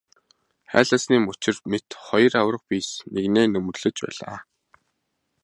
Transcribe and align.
Хайлаасны 0.71 1.17
мөчир 1.27 1.55
мэт 1.71 1.87
хоёр 2.05 2.31
аварга 2.41 2.65
биес 2.69 2.89
нэгнээ 3.13 3.45
нөмөрлөж 3.49 3.95
байлаа. 4.03 4.37